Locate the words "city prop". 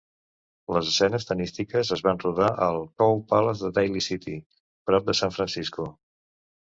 4.07-5.07